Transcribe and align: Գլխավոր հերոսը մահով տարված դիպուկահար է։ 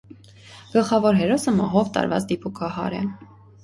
Գլխավոր 0.71 1.21
հերոսը 1.21 1.55
մահով 1.61 1.95
տարված 2.01 2.29
դիպուկահար 2.35 3.03
է։ 3.05 3.09